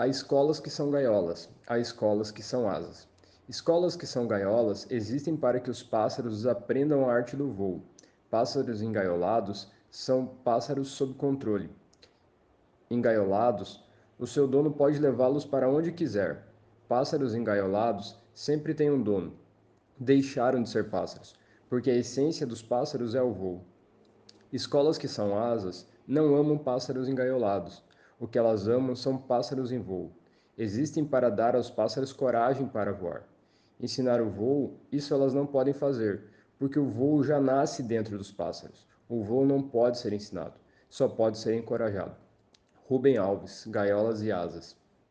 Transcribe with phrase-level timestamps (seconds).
[0.00, 3.08] Há escolas que são gaiolas, há escolas que são asas.
[3.48, 7.82] Escolas que são gaiolas existem para que os pássaros aprendam a arte do voo.
[8.30, 11.68] Pássaros engaiolados são pássaros sob controle.
[12.88, 13.84] Engaiolados,
[14.16, 16.46] o seu dono pode levá-los para onde quiser.
[16.86, 19.32] Pássaros engaiolados sempre têm um dono.
[19.98, 21.34] Deixaram de ser pássaros,
[21.68, 23.64] porque a essência dos pássaros é o voo.
[24.52, 27.82] Escolas que são asas não amam pássaros engaiolados
[28.18, 30.12] o que elas amam são pássaros em voo.
[30.56, 33.22] Existem para dar aos pássaros coragem para voar.
[33.80, 36.24] Ensinar o voo, isso elas não podem fazer,
[36.58, 38.86] porque o voo já nasce dentro dos pássaros.
[39.08, 40.54] O voo não pode ser ensinado,
[40.90, 42.16] só pode ser encorajado.
[42.88, 44.76] Rubem Alves, Gaiolas e Asas.